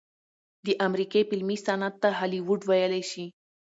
[0.65, 3.25] د امريکې فلمي صنعت ته هالي وډ وئيلے شي